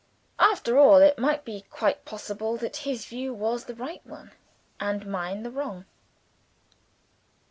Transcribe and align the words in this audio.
After 0.39 0.79
all, 0.79 0.95
it 0.97 1.19
might 1.19 1.45
be 1.45 1.61
quite 1.69 2.05
possible 2.05 2.57
that 2.57 2.77
his 2.87 3.05
view 3.05 3.35
was 3.35 3.65
the 3.65 3.75
right 3.75 4.03
one, 4.03 4.31
and 4.79 5.05
mine 5.05 5.43
the 5.43 5.51
wrong. 5.51 5.85